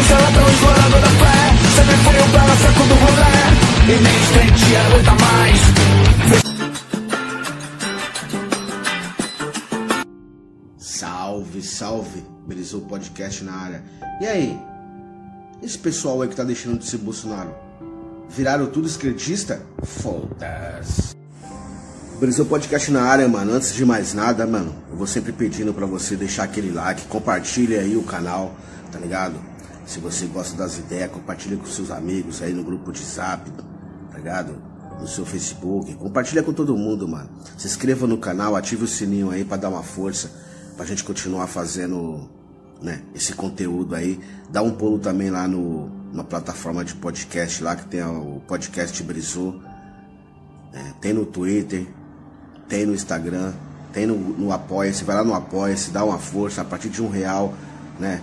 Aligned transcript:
explorando 0.00 1.00
da 1.00 1.08
fé 1.08 1.38
Sempre 1.74 1.94
o 2.20 2.28
belo 2.28 2.56
seco 2.56 2.82
do 2.86 2.94
rolê 2.94 3.38
E 3.84 3.96
nem 4.02 4.76
aguenta 4.86 5.12
mais 5.12 5.58
Salve, 10.78 11.62
salve, 11.62 12.24
Brisou 12.46 12.80
Podcast 12.80 13.44
na 13.44 13.52
área. 13.52 13.84
E 14.20 14.26
aí? 14.26 14.58
Esse 15.62 15.78
pessoal 15.78 16.22
aí 16.22 16.28
que 16.28 16.34
tá 16.34 16.42
deixando 16.42 16.78
de 16.78 16.86
ser 16.86 16.98
Bolsonaro, 16.98 17.54
viraram 18.28 18.66
tudo 18.66 18.88
esquerdista? 18.88 19.62
Foda-se. 19.84 21.14
Brisou 22.18 22.46
Podcast 22.46 22.90
na 22.90 23.02
área, 23.02 23.28
mano. 23.28 23.52
Antes 23.52 23.74
de 23.74 23.84
mais 23.84 24.12
nada, 24.12 24.44
mano, 24.44 24.74
eu 24.90 24.96
vou 24.96 25.06
sempre 25.06 25.32
pedindo 25.32 25.72
pra 25.72 25.86
você 25.86 26.16
deixar 26.16 26.44
aquele 26.44 26.72
like, 26.72 27.06
compartilha 27.06 27.80
aí 27.80 27.96
o 27.96 28.02
canal, 28.02 28.56
tá 28.90 28.98
ligado? 28.98 29.34
Se 29.88 30.00
você 30.00 30.26
gosta 30.26 30.54
das 30.54 30.76
ideias, 30.76 31.10
compartilha 31.10 31.56
com 31.56 31.64
seus 31.64 31.90
amigos 31.90 32.42
aí 32.42 32.52
no 32.52 32.62
grupo 32.62 32.92
de 32.92 33.02
zap, 33.02 33.50
tá 33.50 34.18
ligado? 34.18 34.60
No 35.00 35.08
seu 35.08 35.24
Facebook, 35.24 35.94
compartilha 35.94 36.42
com 36.42 36.52
todo 36.52 36.76
mundo, 36.76 37.08
mano. 37.08 37.30
Se 37.56 37.66
inscreva 37.66 38.06
no 38.06 38.18
canal, 38.18 38.54
ative 38.54 38.84
o 38.84 38.86
sininho 38.86 39.30
aí 39.30 39.46
pra 39.46 39.56
dar 39.56 39.70
uma 39.70 39.82
força, 39.82 40.30
pra 40.76 40.84
gente 40.84 41.02
continuar 41.02 41.46
fazendo, 41.46 42.28
né, 42.82 43.00
esse 43.14 43.32
conteúdo 43.32 43.94
aí. 43.94 44.20
Dá 44.50 44.60
um 44.60 44.72
pulo 44.72 44.98
também 44.98 45.30
lá 45.30 45.48
no, 45.48 45.88
na 46.12 46.22
plataforma 46.22 46.84
de 46.84 46.94
podcast 46.94 47.64
lá, 47.64 47.74
que 47.74 47.86
tem 47.86 48.02
o 48.02 48.42
podcast 48.46 49.02
Brisou. 49.02 49.58
É, 50.70 50.92
tem 51.00 51.14
no 51.14 51.24
Twitter, 51.24 51.86
tem 52.68 52.84
no 52.84 52.92
Instagram, 52.92 53.54
tem 53.90 54.06
no, 54.06 54.16
no 54.16 54.52
Apoia-se, 54.52 55.02
vai 55.02 55.16
lá 55.16 55.24
no 55.24 55.32
Apoia-se, 55.32 55.90
dá 55.90 56.04
uma 56.04 56.18
força 56.18 56.60
a 56.60 56.64
partir 56.64 56.90
de 56.90 57.02
um 57.02 57.08
real, 57.08 57.54
né? 57.98 58.20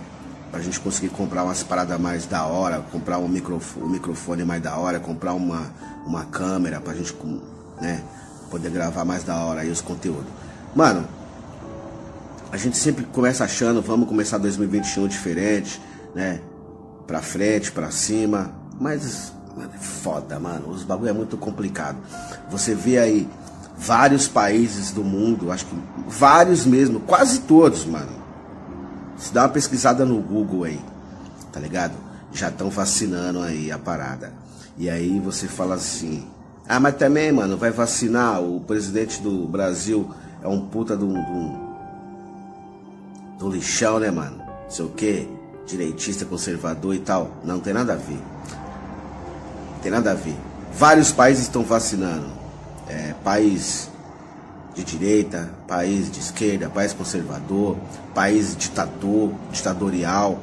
Pra 0.50 0.60
gente 0.60 0.80
conseguir 0.80 1.08
comprar 1.08 1.44
umas 1.44 1.62
paradas 1.62 2.00
mais 2.00 2.24
da 2.26 2.44
hora, 2.46 2.80
comprar 2.92 3.18
um 3.18 3.28
microfone, 3.28 3.86
um 3.86 3.88
microfone 3.88 4.44
mais 4.44 4.62
da 4.62 4.76
hora, 4.76 4.98
comprar 4.98 5.34
uma, 5.34 5.70
uma 6.06 6.24
câmera 6.24 6.80
pra 6.80 6.94
gente 6.94 7.14
né, 7.80 8.02
poder 8.50 8.70
gravar 8.70 9.04
mais 9.04 9.22
da 9.22 9.36
hora 9.36 9.60
aí 9.60 9.70
os 9.70 9.80
conteúdos. 9.80 10.26
Mano, 10.74 11.06
a 12.50 12.56
gente 12.56 12.76
sempre 12.76 13.04
começa 13.04 13.44
achando, 13.44 13.82
vamos 13.82 14.08
começar 14.08 14.38
2021 14.38 15.08
diferente, 15.08 15.80
né? 16.14 16.40
Pra 17.06 17.20
frente, 17.20 17.72
pra 17.72 17.90
cima, 17.90 18.52
mas 18.80 19.32
mano, 19.56 19.70
é 19.74 19.78
foda, 19.78 20.38
mano. 20.38 20.68
Os 20.70 20.82
bagulho 20.84 21.10
é 21.10 21.12
muito 21.12 21.36
complicado. 21.36 21.98
Você 22.50 22.74
vê 22.74 22.98
aí 22.98 23.28
vários 23.76 24.26
países 24.28 24.90
do 24.90 25.04
mundo, 25.04 25.50
acho 25.50 25.66
que 25.66 25.76
vários 26.08 26.64
mesmo, 26.64 27.00
quase 27.00 27.40
todos, 27.40 27.84
mano. 27.84 28.25
Se 29.16 29.32
dá 29.32 29.42
uma 29.42 29.48
pesquisada 29.48 30.04
no 30.04 30.20
Google 30.20 30.64
aí, 30.64 30.80
tá 31.52 31.58
ligado? 31.60 31.94
Já 32.32 32.48
estão 32.48 32.68
vacinando 32.68 33.40
aí 33.40 33.72
a 33.72 33.78
parada. 33.78 34.32
E 34.76 34.90
aí 34.90 35.18
você 35.20 35.48
fala 35.48 35.76
assim: 35.76 36.26
ah, 36.68 36.80
mas 36.80 36.96
também, 36.96 37.30
mano, 37.32 37.56
vai 37.56 37.70
vacinar. 37.70 38.42
O 38.42 38.60
presidente 38.60 39.22
do 39.22 39.46
Brasil 39.46 40.10
é 40.42 40.48
um 40.48 40.66
puta 40.66 40.96
do, 40.96 41.08
do, 41.08 41.58
do 43.38 43.50
lixão, 43.50 44.00
né, 44.00 44.10
mano? 44.10 44.38
Não 44.38 44.70
sei 44.70 44.84
o 44.84 44.88
que, 44.88 45.28
direitista, 45.66 46.24
conservador 46.24 46.94
e 46.94 46.98
tal. 46.98 47.30
Não 47.44 47.60
tem 47.60 47.72
nada 47.72 47.92
a 47.94 47.96
ver. 47.96 48.20
Não 49.74 49.80
tem 49.80 49.92
nada 49.92 50.10
a 50.10 50.14
ver. 50.14 50.36
Vários 50.72 51.12
países 51.12 51.44
estão 51.44 51.62
vacinando. 51.62 52.26
É, 52.88 53.14
país 53.24 53.90
de 54.76 54.84
direita, 54.84 55.50
país 55.66 56.10
de 56.10 56.20
esquerda, 56.20 56.68
país 56.68 56.92
conservador, 56.92 57.78
país 58.14 58.54
ditador, 58.54 59.32
ditatorial, 59.50 60.42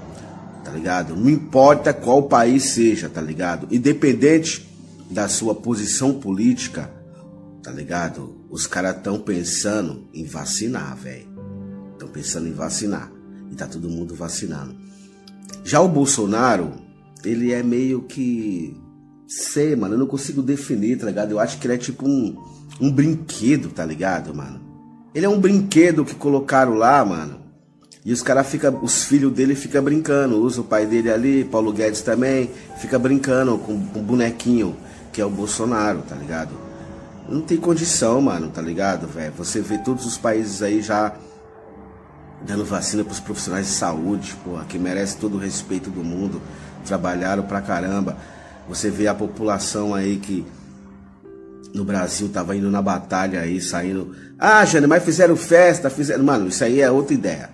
tá 0.66 0.72
ligado? 0.72 1.16
Não 1.16 1.30
importa 1.30 1.94
qual 1.94 2.24
país 2.24 2.64
seja, 2.72 3.08
tá 3.08 3.22
ligado? 3.22 3.68
Independente 3.70 4.68
da 5.10 5.30
sua 5.30 5.54
posição 5.54 6.16
política, 6.16 6.92
tá 7.62 7.72
ligado? 7.72 8.36
Os 8.50 8.66
caras 8.66 8.98
estão 8.98 9.20
pensando 9.20 10.08
em 10.12 10.26
vacinar, 10.26 10.96
velho. 10.98 11.28
Estão 11.94 12.10
pensando 12.10 12.48
em 12.48 12.54
vacinar. 12.54 13.12
E 13.52 13.56
tá 13.56 13.68
todo 13.68 13.88
mundo 13.88 14.16
vacinando. 14.16 14.76
Já 15.64 15.80
o 15.80 15.88
Bolsonaro, 15.88 16.74
ele 17.24 17.54
é 17.54 17.62
meio 17.62 18.02
que. 18.02 18.76
Sei, 19.28 19.76
mano, 19.76 19.94
eu 19.94 20.00
não 20.00 20.08
consigo 20.08 20.42
definir, 20.42 20.98
tá 20.98 21.06
ligado? 21.06 21.32
Eu 21.32 21.40
acho 21.40 21.60
que 21.60 21.68
ele 21.68 21.76
é 21.76 21.78
tipo 21.78 22.08
um, 22.08 22.36
um 22.80 22.92
brinquedo, 22.92 23.70
tá 23.70 23.86
ligado, 23.86 24.34
mano? 24.34 24.62
Ele 25.14 25.26
é 25.26 25.30
um 25.30 25.40
brinquedo 25.40 26.04
que 26.04 26.16
colocaram 26.16 26.74
lá, 26.74 27.04
mano. 27.06 27.42
E 28.06 28.12
os 28.12 28.22
caras 28.22 28.48
ficam, 28.48 28.80
os 28.84 29.06
filhos 29.06 29.32
dele 29.32 29.56
ficam 29.56 29.82
brincando. 29.84 30.42
Usa 30.42 30.62
o 30.62 30.64
pai 30.64 30.86
dele 30.86 31.10
ali, 31.10 31.44
Paulo 31.46 31.72
Guedes 31.72 32.02
também, 32.02 32.50
fica 32.78 33.00
brincando 33.00 33.58
com 33.58 33.74
um 33.74 34.04
bonequinho, 34.04 34.76
que 35.12 35.22
é 35.22 35.26
o 35.26 35.30
Bolsonaro, 35.30 36.02
tá 36.02 36.16
ligado? 36.16 36.52
Não 37.30 37.42
tem 37.42 37.58
condição, 37.58 38.22
mano, 38.22 38.50
tá 38.50 38.62
ligado, 38.62 39.08
velho? 39.08 39.34
Você 39.38 39.62
vê 39.62 39.78
todos 39.78 40.06
os 40.06 40.18
países 40.18 40.62
aí 40.62 40.82
já 40.82 41.14
dando 42.46 42.66
vacina 42.66 43.04
pros 43.06 43.22
profissionais 43.22 43.68
de 43.68 43.72
saúde, 43.72 44.36
porra, 44.44 44.66
que 44.66 44.78
merece 44.78 45.16
todo 45.18 45.36
o 45.36 45.40
respeito 45.40 45.90
do 45.90 46.04
mundo, 46.04 46.42
trabalharam 46.86 47.44
pra 47.44 47.62
caramba. 47.62 48.18
Você 48.68 48.90
vê 48.90 49.08
a 49.08 49.16
população 49.16 49.96
aí 49.96 50.18
que 50.18 50.46
no 51.74 51.84
Brasil 51.84 52.30
tava 52.30 52.56
indo 52.56 52.70
na 52.70 52.82
batalha 52.82 53.42
aí, 53.42 53.60
saindo. 53.60 54.16
Ah, 54.38 54.64
Jane, 54.64 54.86
mas 54.86 55.04
fizeram 55.04 55.36
festa, 55.36 55.90
fizeram. 55.90 56.24
Mano, 56.24 56.48
isso 56.48 56.64
aí 56.64 56.80
é 56.80 56.92
outra 56.92 57.14
ideia. 57.14 57.50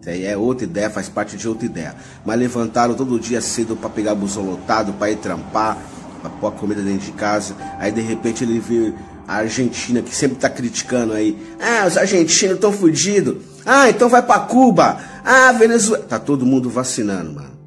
Isso 0.00 0.10
aí 0.10 0.24
é 0.24 0.36
outra 0.36 0.64
ideia, 0.64 0.88
faz 0.88 1.08
parte 1.08 1.36
de 1.36 1.48
outra 1.48 1.66
ideia. 1.66 1.96
Mas 2.24 2.38
levantaram 2.38 2.94
todo 2.94 3.18
dia 3.18 3.40
cedo 3.40 3.74
para 3.74 3.90
pegar 3.90 4.14
busão 4.14 4.44
lotado, 4.44 4.92
para 4.92 5.10
ir 5.10 5.16
trampar, 5.16 5.76
pra 6.20 6.30
pôr 6.30 6.46
a 6.48 6.52
comida 6.52 6.80
dentro 6.82 7.06
de 7.06 7.12
casa. 7.12 7.56
Aí 7.80 7.90
de 7.90 8.00
repente 8.00 8.44
ele 8.44 8.60
vê 8.60 8.94
a 9.26 9.38
Argentina, 9.38 10.00
que 10.02 10.14
sempre 10.14 10.36
tá 10.36 10.48
criticando 10.48 11.12
aí. 11.12 11.36
Ah, 11.60 11.84
os 11.86 11.96
argentinos 11.96 12.54
estão 12.54 12.72
fudidos. 12.72 13.38
Ah, 13.64 13.90
então 13.90 14.08
vai 14.08 14.22
para 14.22 14.38
Cuba. 14.42 15.00
Ah, 15.24 15.50
Venezuela. 15.50 16.04
Tá 16.04 16.20
todo 16.20 16.46
mundo 16.46 16.70
vacinando, 16.70 17.32
mano. 17.32 17.58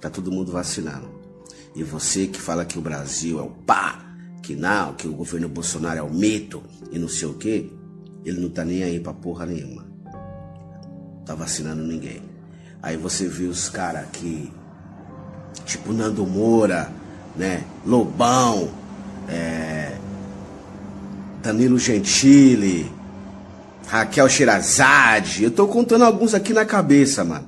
Tá 0.00 0.10
todo 0.10 0.32
mundo 0.32 0.50
vacinando. 0.50 1.08
E 1.76 1.84
você 1.84 2.26
que 2.26 2.40
fala 2.40 2.64
que 2.64 2.76
o 2.76 2.82
Brasil 2.82 3.38
é 3.38 3.42
o 3.42 3.50
pá, 3.50 4.09
que 4.50 4.56
não, 4.56 4.94
que 4.94 5.06
o 5.06 5.12
governo 5.12 5.48
Bolsonaro 5.48 6.00
é 6.00 6.02
o 6.02 6.10
mito 6.10 6.60
e 6.90 6.98
não 6.98 7.08
sei 7.08 7.28
o 7.28 7.34
que, 7.34 7.72
ele 8.24 8.40
não 8.40 8.48
tá 8.48 8.64
nem 8.64 8.82
aí 8.82 8.98
pra 8.98 9.12
porra 9.12 9.46
nenhuma. 9.46 9.86
Tá 11.24 11.36
vacinando 11.36 11.84
ninguém. 11.84 12.20
Aí 12.82 12.96
você 12.96 13.28
vê 13.28 13.44
os 13.44 13.68
caras 13.68 14.06
que, 14.12 14.52
tipo 15.64 15.92
Nando 15.92 16.26
Moura, 16.26 16.90
né, 17.36 17.62
Lobão, 17.86 18.70
é, 19.28 19.96
Danilo 21.40 21.78
Gentili, 21.78 22.90
Raquel 23.86 24.28
Sherazade, 24.28 25.44
eu 25.44 25.52
tô 25.52 25.68
contando 25.68 26.02
alguns 26.02 26.34
aqui 26.34 26.52
na 26.52 26.64
cabeça, 26.64 27.22
mano, 27.22 27.46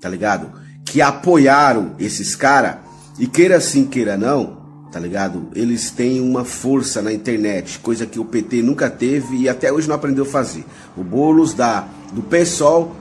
tá 0.00 0.08
ligado? 0.08 0.52
Que 0.84 1.02
apoiaram 1.02 1.96
esses 1.98 2.36
caras, 2.36 2.76
e 3.18 3.26
queira 3.26 3.60
sim, 3.60 3.84
queira 3.84 4.16
não, 4.16 4.55
tá 4.96 5.00
ligado? 5.00 5.48
Eles 5.54 5.90
têm 5.90 6.22
uma 6.22 6.42
força 6.42 7.02
na 7.02 7.12
internet, 7.12 7.78
coisa 7.80 8.06
que 8.06 8.18
o 8.18 8.24
PT 8.24 8.62
nunca 8.62 8.88
teve 8.88 9.36
e 9.36 9.46
até 9.46 9.70
hoje 9.70 9.86
não 9.86 9.94
aprendeu 9.94 10.24
a 10.24 10.26
fazer. 10.26 10.64
O 10.96 11.04
Boulos 11.04 11.52
da, 11.52 11.86
do 12.14 12.22
PSOL 12.22 12.96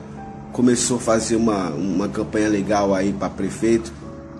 começou 0.52 0.98
a 0.98 1.00
fazer 1.00 1.38
uma, 1.38 1.70
uma 1.70 2.10
campanha 2.10 2.50
legal 2.50 2.94
aí 2.94 3.14
para 3.14 3.30
prefeito, 3.30 3.94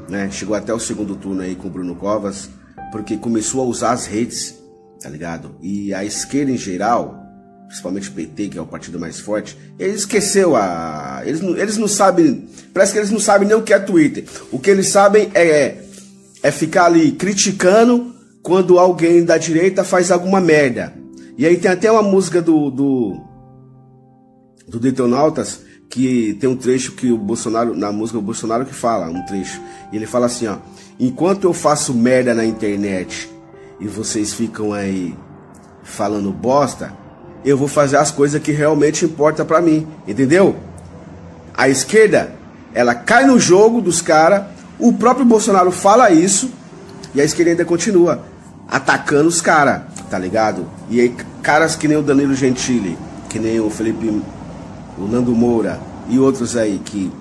né? 0.10 0.30
Chegou 0.30 0.54
até 0.54 0.74
o 0.74 0.80
segundo 0.82 1.16
turno 1.16 1.44
aí 1.44 1.56
com 1.56 1.70
o 1.70 1.72
Bruno 1.72 1.96
Covas, 1.96 2.50
porque 2.92 3.16
começou 3.16 3.62
a 3.62 3.64
usar 3.64 3.94
as 3.94 4.06
redes, 4.06 4.60
tá 5.02 5.08
ligado? 5.08 5.56
E 5.62 5.94
a 5.94 6.04
esquerda 6.04 6.52
em 6.52 6.58
geral, 6.58 7.24
principalmente 7.70 8.10
o 8.10 8.12
PT, 8.12 8.50
que 8.50 8.58
é 8.58 8.62
o 8.62 8.68
partido 8.68 9.00
mais 9.00 9.18
forte, 9.18 9.58
ele 9.80 9.94
esqueceu 9.94 10.58
a. 10.58 11.22
Eles 11.24 11.40
não, 11.40 11.56
eles 11.56 11.78
não 11.78 11.88
sabem. 11.88 12.50
Parece 12.74 12.92
que 12.92 13.00
eles 13.00 13.12
não 13.12 13.20
sabem 13.20 13.48
nem 13.48 13.56
o 13.56 13.64
que 13.64 13.72
é 13.72 13.80
Twitter. 13.80 14.26
O 14.52 14.60
que 14.60 14.70
eles 14.70 14.90
sabem 14.90 15.32
é, 15.34 15.85
é 16.46 16.52
ficar 16.52 16.86
ali 16.86 17.12
criticando 17.12 18.14
quando 18.44 18.78
alguém 18.78 19.26
da 19.26 19.36
direita 19.36 19.84
faz 19.84 20.12
alguma 20.12 20.40
merda. 20.40 20.94
E 21.36 21.44
aí 21.44 21.58
tem 21.58 21.72
até 21.72 21.92
uma 21.92 22.04
música 22.04 22.40
do. 22.40 22.70
do, 22.70 23.20
do 24.68 24.80
Detonautas 24.80 25.62
que 25.90 26.38
tem 26.40 26.48
um 26.48 26.56
trecho 26.56 26.92
que 26.92 27.12
o 27.12 27.18
Bolsonaro, 27.18 27.76
na 27.76 27.92
música 27.92 28.20
o 28.20 28.22
Bolsonaro 28.22 28.64
que 28.64 28.76
fala, 28.76 29.08
um 29.08 29.26
trecho. 29.26 29.60
Ele 29.92 30.06
fala 30.06 30.28
assim, 30.28 30.46
ó. 30.46 30.58
Enquanto 31.00 31.46
eu 31.46 31.54
faço 31.54 31.96
merda 31.96 32.36
na 32.36 32.46
internet 32.46 33.28
e 33.80 33.88
vocês 33.88 34.32
ficam 34.32 34.72
aí 34.72 35.16
falando 35.82 36.32
bosta, 36.32 36.94
eu 37.44 37.58
vou 37.58 37.68
fazer 37.68 37.98
as 37.98 38.12
coisas 38.12 38.40
que 38.40 38.52
realmente 38.52 39.04
importa 39.04 39.44
para 39.44 39.62
mim, 39.62 39.88
entendeu? 40.08 40.56
A 41.56 41.68
esquerda, 41.70 42.36
ela 42.72 42.94
cai 42.94 43.26
no 43.26 43.40
jogo 43.40 43.82
dos 43.82 44.00
caras, 44.00 44.55
o 44.80 44.94
próprio 44.94 45.26
Bolsonaro 45.26 45.72
fala 45.72 46.12
isso 46.12 46.50
e 47.14 47.22
a 47.22 47.24
esquerda 47.24 47.52
ainda 47.52 47.66
continua 47.66 48.26
atacando 48.68 49.30
os 49.30 49.42
caras, 49.42 49.84
tá 50.10 50.18
ligado? 50.20 50.66
E 50.90 51.00
aí 51.00 51.16
caras 51.42 51.76
que 51.76 51.88
nem 51.88 51.98
o 51.98 52.02
Danilo 52.02 52.36
Gentili, 52.36 52.98
que 53.30 53.40
nem 53.40 53.60
o 53.60 53.70
Felipe, 53.70 54.22
o 54.98 55.08
Nando 55.08 55.34
Moura 55.36 55.80
e 56.10 56.20
outros 56.20 56.58
aí 56.58 56.80
que 56.84 57.12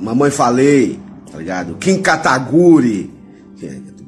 Mamãe 0.00 0.30
Falei, 0.30 0.98
tá 1.30 1.38
ligado? 1.38 1.74
Kim 1.76 2.02
Kataguri, 2.02 3.12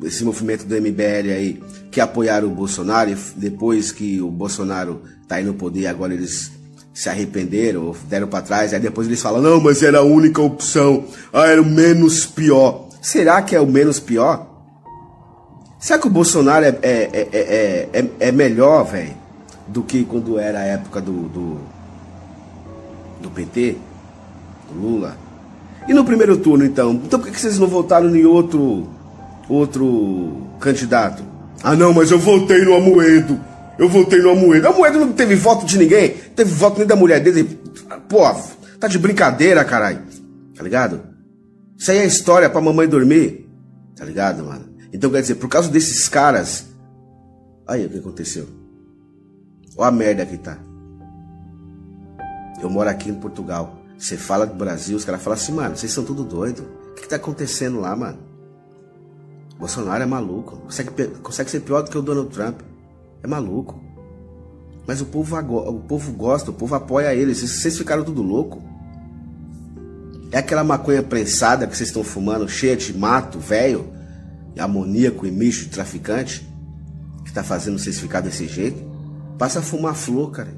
esse 0.02 0.24
movimento 0.24 0.64
do 0.64 0.74
MBL 0.74 1.30
aí, 1.30 1.62
que 1.90 2.00
apoiaram 2.00 2.48
o 2.48 2.50
Bolsonaro 2.50 3.10
e 3.10 3.16
depois 3.36 3.92
que 3.92 4.20
o 4.20 4.30
Bolsonaro 4.30 5.02
tá 5.28 5.36
aí 5.36 5.44
no 5.44 5.54
poder, 5.54 5.86
agora 5.86 6.12
eles 6.12 6.50
se 6.94 7.08
arrependeram, 7.08 7.92
deram 8.08 8.28
para 8.28 8.40
trás, 8.40 8.72
aí 8.72 8.78
depois 8.78 9.08
eles 9.08 9.20
falam, 9.20 9.42
não, 9.42 9.60
mas 9.60 9.82
era 9.82 9.98
a 9.98 10.02
única 10.02 10.40
opção, 10.40 11.04
ah, 11.32 11.48
era 11.48 11.60
o 11.60 11.66
menos 11.66 12.24
pior. 12.24 12.86
Será 13.02 13.42
que 13.42 13.56
é 13.56 13.60
o 13.60 13.66
menos 13.66 13.98
pior? 13.98 14.46
Será 15.80 15.98
que 15.98 16.06
o 16.06 16.10
Bolsonaro 16.10 16.64
é, 16.64 16.68
é, 16.80 17.28
é, 17.32 17.88
é, 17.92 18.06
é 18.20 18.32
melhor, 18.32 18.84
velho, 18.84 19.12
do 19.66 19.82
que 19.82 20.04
quando 20.04 20.38
era 20.38 20.60
a 20.60 20.64
época 20.64 21.00
do, 21.00 21.28
do, 21.28 21.60
do 23.20 23.30
PT, 23.30 23.76
do 24.72 24.80
Lula? 24.80 25.16
E 25.88 25.92
no 25.92 26.04
primeiro 26.04 26.36
turno, 26.36 26.64
então? 26.64 26.92
Então 26.92 27.18
por 27.18 27.28
que 27.28 27.38
vocês 27.38 27.58
não 27.58 27.66
votaram 27.66 28.14
em 28.14 28.24
outro, 28.24 28.88
outro 29.48 30.46
candidato? 30.60 31.22
Ah, 31.62 31.74
não, 31.74 31.92
mas 31.92 32.10
eu 32.10 32.18
votei 32.18 32.64
no 32.64 32.74
Amoedo. 32.74 33.38
Eu 33.78 33.88
votei 33.88 34.20
no 34.20 34.30
Amoedo. 34.30 34.68
Amoedo 34.68 35.00
não 35.00 35.12
teve 35.12 35.34
voto 35.34 35.66
de 35.66 35.78
ninguém. 35.78 36.10
Teve 36.34 36.52
voto 36.52 36.78
nem 36.78 36.86
da 36.86 36.96
mulher 36.96 37.20
dele. 37.20 37.58
Pô, 38.08 38.22
tá 38.78 38.86
de 38.86 38.98
brincadeira, 38.98 39.64
caralho. 39.64 40.02
Tá 40.54 40.62
ligado? 40.62 41.02
Isso 41.76 41.90
aí 41.90 41.98
é 41.98 42.06
história 42.06 42.48
pra 42.48 42.60
mamãe 42.60 42.88
dormir. 42.88 43.48
Tá 43.96 44.04
ligado, 44.04 44.44
mano? 44.44 44.74
Então 44.92 45.10
quer 45.10 45.20
dizer, 45.22 45.36
por 45.36 45.48
causa 45.48 45.68
desses 45.68 46.08
caras. 46.08 46.66
Aí 47.66 47.84
o 47.84 47.88
que 47.88 47.98
aconteceu. 47.98 48.46
Olha 49.76 49.88
a 49.88 49.92
merda 49.92 50.24
que 50.24 50.38
tá. 50.38 50.58
Eu 52.62 52.70
moro 52.70 52.88
aqui 52.88 53.10
em 53.10 53.14
Portugal. 53.14 53.80
Você 53.98 54.16
fala 54.16 54.46
do 54.46 54.54
Brasil, 54.54 54.96
os 54.96 55.04
caras 55.04 55.22
falam 55.22 55.38
assim, 55.38 55.52
mano, 55.52 55.76
vocês 55.76 55.90
são 55.92 56.04
tudo 56.04 56.24
doido. 56.24 56.64
O 56.90 56.94
que, 56.94 57.02
que 57.02 57.08
tá 57.08 57.16
acontecendo 57.16 57.80
lá, 57.80 57.94
mano? 57.96 58.18
Bolsonaro 59.58 60.02
é 60.02 60.06
maluco. 60.06 60.56
Consegue, 60.58 60.90
consegue 61.22 61.50
ser 61.50 61.60
pior 61.60 61.82
do 61.82 61.90
que 61.90 61.98
o 61.98 62.02
Donald 62.02 62.30
Trump. 62.30 62.60
É 63.24 63.26
maluco. 63.26 63.82
Mas 64.86 65.00
o 65.00 65.06
povo, 65.06 65.34
o 65.38 65.80
povo 65.80 66.12
gosta, 66.12 66.50
o 66.50 66.54
povo 66.54 66.74
apoia 66.74 67.14
ele. 67.14 67.34
Vocês, 67.34 67.78
ficaram 67.78 68.04
tudo 68.04 68.20
louco. 68.20 68.62
É 70.30 70.38
aquela 70.38 70.62
maconha 70.62 71.02
prensada 71.02 71.66
que 71.66 71.74
vocês 71.74 71.88
estão 71.88 72.04
fumando, 72.04 72.46
cheia 72.46 72.76
de 72.76 72.92
mato, 72.92 73.38
velho, 73.38 73.88
amoníaco 74.58 75.26
e 75.26 75.30
mijo 75.30 75.64
de 75.64 75.70
traficante, 75.70 76.46
que 77.24 77.32
tá 77.32 77.42
fazendo 77.42 77.78
vocês 77.78 77.98
ficar 77.98 78.20
desse 78.20 78.46
jeito. 78.46 78.84
Passa 79.38 79.60
a 79.60 79.62
fumar 79.62 79.94
flor, 79.94 80.30
cara. 80.30 80.52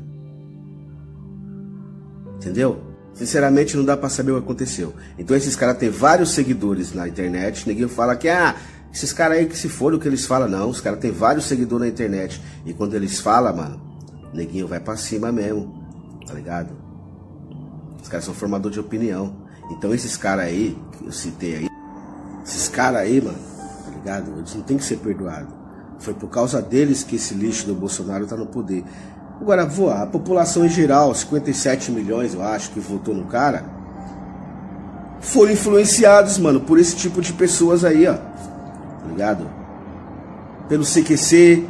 Entendeu? 2.36 2.82
Sinceramente, 3.14 3.76
não 3.76 3.84
dá 3.84 3.96
para 3.96 4.08
saber 4.08 4.32
o 4.32 4.38
que 4.38 4.44
aconteceu. 4.44 4.92
Então, 5.16 5.36
esses 5.36 5.54
caras 5.54 5.78
têm 5.78 5.88
vários 5.88 6.30
seguidores 6.30 6.92
na 6.92 7.06
internet. 7.06 7.66
Ninguém 7.68 7.86
fala 7.86 8.16
que, 8.16 8.28
ah, 8.28 8.56
esses 8.96 9.12
caras 9.12 9.36
aí 9.36 9.46
que 9.46 9.58
se 9.58 9.68
foram 9.68 9.98
o 9.98 10.00
que 10.00 10.08
eles 10.08 10.24
falam, 10.24 10.48
não. 10.48 10.70
Os 10.70 10.80
caras 10.80 10.98
têm 10.98 11.12
vários 11.12 11.44
seguidores 11.44 11.86
na 11.86 11.92
internet. 11.92 12.42
E 12.64 12.72
quando 12.72 12.94
eles 12.94 13.20
falam, 13.20 13.54
mano, 13.54 13.78
neguinho 14.32 14.66
vai 14.66 14.80
pra 14.80 14.96
cima 14.96 15.30
mesmo. 15.30 15.84
Tá 16.26 16.32
ligado? 16.32 16.70
Os 18.02 18.08
caras 18.08 18.24
são 18.24 18.32
formador 18.32 18.72
de 18.72 18.80
opinião. 18.80 19.36
Então 19.70 19.92
esses 19.92 20.16
caras 20.16 20.46
aí, 20.46 20.78
que 20.92 21.04
eu 21.04 21.12
citei 21.12 21.56
aí, 21.56 21.68
esses 22.42 22.68
caras 22.68 23.02
aí, 23.02 23.20
mano, 23.20 23.36
tá 23.84 23.90
ligado? 23.90 24.38
Eles 24.38 24.54
não 24.54 24.62
tem 24.62 24.78
que 24.78 24.84
ser 24.84 24.96
perdoados. 24.96 25.52
Foi 25.98 26.14
por 26.14 26.30
causa 26.30 26.62
deles 26.62 27.02
que 27.02 27.16
esse 27.16 27.34
lixo 27.34 27.66
do 27.66 27.74
Bolsonaro 27.74 28.26
tá 28.26 28.34
no 28.34 28.46
poder. 28.46 28.82
Agora, 29.38 29.64
a 29.64 30.06
população 30.06 30.64
em 30.64 30.70
geral, 30.70 31.14
57 31.14 31.92
milhões, 31.92 32.32
eu 32.32 32.42
acho, 32.42 32.70
que 32.70 32.80
votou 32.80 33.14
no 33.14 33.26
cara, 33.26 33.62
foram 35.20 35.52
influenciados, 35.52 36.38
mano, 36.38 36.62
por 36.62 36.78
esse 36.78 36.96
tipo 36.96 37.20
de 37.20 37.34
pessoas 37.34 37.84
aí, 37.84 38.06
ó 38.06 38.16
ligado? 39.06 39.48
Pelo 40.68 40.84
CQC, 40.84 41.64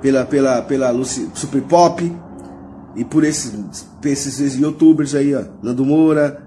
pela, 0.00 0.24
pela, 0.24 0.62
pela 0.62 0.90
Lucy, 0.90 1.30
Super 1.34 1.62
Pop 1.62 2.12
e 2.96 3.04
por 3.04 3.24
esses, 3.24 3.86
esses, 4.04 4.58
youtubers 4.58 5.14
aí, 5.14 5.34
ó. 5.34 5.44
Nando 5.62 5.84
Moura, 5.84 6.42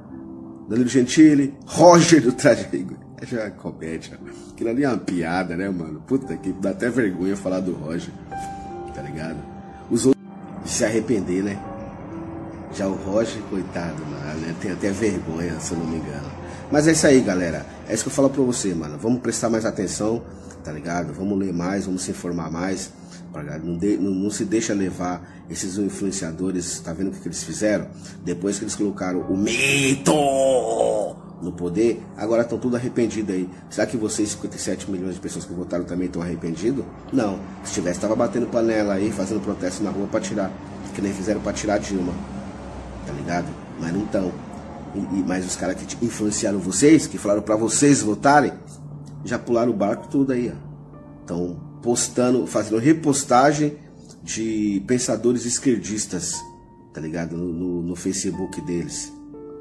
Danilo 0.68 0.90
Gentili, 0.90 1.54
Roger 1.66 2.22
do 2.22 2.32
Trajigo. 2.32 2.96
É 3.22 3.26
já 3.26 3.42
é 3.42 3.50
comédia. 3.52 4.20
Aquilo 4.52 4.70
ali 4.70 4.84
é 4.84 4.88
uma 4.90 4.98
piada, 4.98 5.56
né, 5.56 5.70
mano? 5.70 6.02
Puta 6.08 6.36
que 6.36 6.52
dá 6.54 6.72
até 6.72 6.90
vergonha 6.90 7.38
falar 7.38 7.60
do 7.60 7.74
Roger. 7.74 8.14
Tá 8.96 9.02
ligado? 9.02 9.38
Os 9.92 10.08
outros 10.08 10.24
se 10.66 10.84
arrepender, 10.84 11.44
né? 11.44 11.60
Já 12.74 12.88
o 12.88 12.96
Roger, 12.96 13.42
coitado, 13.50 14.02
mano, 14.06 14.40
né? 14.40 14.56
tem 14.62 14.72
até 14.72 14.92
vergonha, 14.92 15.60
se 15.60 15.74
eu 15.74 15.78
não 15.78 15.86
me 15.86 15.98
engano. 15.98 16.41
Mas 16.72 16.88
é 16.88 16.94
isso 16.94 17.06
aí, 17.06 17.20
galera. 17.20 17.66
É 17.88 17.94
isso 17.94 18.04
que 18.04 18.10
eu 18.10 18.14
falo 18.14 18.30
pra 18.30 18.42
você, 18.42 18.74
mano. 18.74 18.98
Vamos 18.98 19.20
prestar 19.20 19.50
mais 19.50 19.66
atenção, 19.66 20.24
tá 20.64 20.72
ligado? 20.72 21.12
Vamos 21.14 21.38
ler 21.38 21.54
mais, 21.54 21.86
vamos 21.86 22.04
se 22.04 22.12
informar 22.12 22.50
mais. 22.50 22.92
Não, 23.64 23.78
de, 23.78 23.98
não, 23.98 24.12
não, 24.12 24.30
se 24.30 24.46
deixa 24.46 24.74
levar 24.74 25.22
esses 25.50 25.78
influenciadores, 25.78 26.80
tá 26.80 26.92
vendo 26.94 27.10
o 27.10 27.12
que, 27.12 27.20
que 27.20 27.28
eles 27.28 27.44
fizeram? 27.44 27.88
Depois 28.24 28.58
que 28.58 28.66
eles 28.66 28.76
colocaram 28.76 29.22
o 29.22 29.38
mito 29.38 30.14
no 31.42 31.52
poder, 31.52 32.04
agora 32.18 32.44
estão 32.44 32.58
tudo 32.58 32.76
arrependidos 32.76 33.34
aí. 33.34 33.50
Será 33.70 33.88
que 33.88 33.98
vocês, 33.98 34.30
57 34.30 34.92
milhões 34.92 35.16
de 35.16 35.22
pessoas 35.22 35.46
que 35.46 35.54
votaram, 35.54 35.84
também 35.84 36.08
estão 36.08 36.22
arrependidos? 36.22 36.86
Não. 37.12 37.40
Se 37.64 37.74
tivesse, 37.74 38.00
tava 38.00 38.16
batendo 38.16 38.48
panela 38.48 38.94
aí, 38.94 39.12
fazendo 39.12 39.42
protesto 39.42 39.84
na 39.84 39.90
rua 39.90 40.08
para 40.08 40.20
tirar. 40.20 40.52
Que 40.94 41.02
nem 41.02 41.14
fizeram 41.14 41.42
para 41.42 41.54
tirar 41.54 41.80
Dilma. 41.80 42.14
Tá 43.08 43.14
ligado? 43.14 43.48
Mas 43.80 43.94
não 43.94 44.04
estão 44.04 44.32
e, 44.96 45.20
e, 45.20 45.40
os 45.40 45.56
caras 45.56 45.76
que 45.76 46.06
influenciaram 46.06 46.60
vocês, 46.60 47.08
que 47.08 47.18
falaram 47.18 47.42
para 47.42 47.56
vocês 47.56 48.02
votarem, 48.02 48.54
já 49.24 49.38
pularam 49.40 49.72
o 49.72 49.76
barco 49.76 50.08
tudo 50.08 50.34
aí, 50.34 50.54
Estão 51.22 51.60
postando, 51.82 52.46
fazendo 52.46 52.78
repostagem 52.78 53.78
de 54.24 54.84
pensadores 54.86 55.46
esquerdistas, 55.46 56.36
tá 56.94 57.00
ligado? 57.00 57.38
No, 57.38 57.52
no, 57.52 57.82
no 57.82 57.96
Facebook 57.96 58.62
deles. 58.62 59.12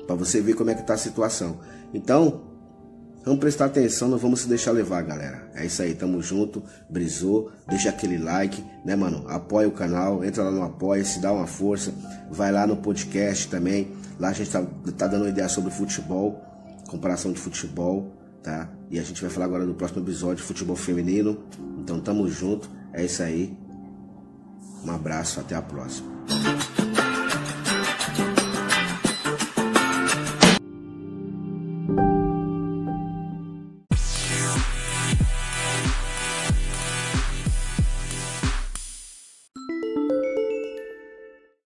para 0.06 0.16
você 0.16 0.40
ver 0.40 0.54
como 0.54 0.70
é 0.70 0.74
que 0.74 0.82
tá 0.82 0.94
a 0.94 0.98
situação. 0.98 1.60
Então, 1.94 2.49
Vamos 3.22 3.40
prestar 3.40 3.66
atenção, 3.66 4.08
não 4.08 4.16
vamos 4.16 4.40
se 4.40 4.48
deixar 4.48 4.72
levar, 4.72 5.02
galera. 5.02 5.50
É 5.54 5.66
isso 5.66 5.82
aí, 5.82 5.94
tamo 5.94 6.22
junto, 6.22 6.62
brisou, 6.88 7.52
deixa 7.68 7.90
aquele 7.90 8.16
like, 8.16 8.64
né, 8.84 8.96
mano? 8.96 9.24
Apoia 9.28 9.68
o 9.68 9.72
canal, 9.72 10.24
entra 10.24 10.42
lá 10.44 10.50
no 10.50 10.62
apoia, 10.62 11.04
se 11.04 11.20
dá 11.20 11.30
uma 11.30 11.46
força, 11.46 11.92
vai 12.30 12.50
lá 12.50 12.66
no 12.66 12.78
podcast 12.78 13.48
também. 13.48 13.92
Lá 14.18 14.28
a 14.28 14.32
gente 14.32 14.50
tá, 14.50 14.64
tá 14.96 15.06
dando 15.06 15.28
ideia 15.28 15.48
sobre 15.48 15.70
futebol, 15.70 16.42
comparação 16.88 17.30
de 17.30 17.38
futebol, 17.38 18.10
tá? 18.42 18.70
E 18.90 18.98
a 18.98 19.02
gente 19.02 19.20
vai 19.20 19.30
falar 19.30 19.46
agora 19.46 19.66
do 19.66 19.74
próximo 19.74 20.02
episódio, 20.02 20.42
futebol 20.42 20.76
feminino. 20.76 21.44
Então 21.78 22.00
tamo 22.00 22.26
junto, 22.28 22.70
é 22.92 23.04
isso 23.04 23.22
aí. 23.22 23.54
Um 24.84 24.90
abraço, 24.90 25.40
até 25.40 25.54
a 25.54 25.62
próxima. 25.62 26.10